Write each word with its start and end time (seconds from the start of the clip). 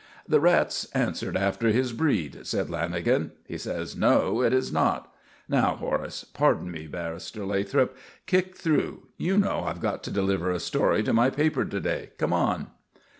"The 0.27 0.39
Rat's 0.39 0.85
answered 0.95 1.37
after 1.37 1.67
his 1.67 1.93
breed," 1.93 2.39
said 2.47 2.69
Lanagan. 2.69 3.33
"He 3.45 3.59
says 3.59 3.95
no, 3.95 4.41
it 4.41 4.51
is 4.51 4.73
not. 4.73 5.13
Now, 5.47 5.75
Horace 5.75 6.23
pardon 6.23 6.71
me, 6.71 6.87
Barrister 6.87 7.45
Lathrop 7.45 7.95
kick 8.25 8.55
through. 8.55 9.03
You 9.17 9.37
know 9.37 9.61
I've 9.63 9.79
got 9.79 10.01
to 10.05 10.09
deliver 10.09 10.49
a 10.49 10.59
story 10.59 11.03
to 11.03 11.13
my 11.13 11.29
paper 11.29 11.63
to 11.65 11.79
day. 11.79 12.13
Come 12.17 12.33
on." 12.33 12.69